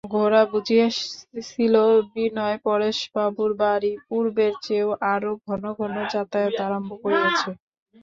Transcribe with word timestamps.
গোরা 0.11 0.41
বুঝিয়াছিল 0.51 1.75
বিনয় 2.13 2.57
পরেশবাবুর 2.65 3.51
বাড়ি 3.61 3.91
পূর্বের 4.07 4.53
চেয়েও 4.63 4.89
আরো 5.13 5.31
ঘন 5.45 5.63
ঘন 5.79 5.93
যাতায়াত 6.13 6.55
আরম্ভ 6.65 6.89
করিয়াছে। 7.03 7.49